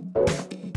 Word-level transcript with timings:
Bye. 0.00 0.69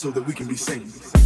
So 0.00 0.10
that 0.10 0.26
we 0.26 0.32
can 0.32 0.46
be 0.46 0.56
seen. 0.56 1.19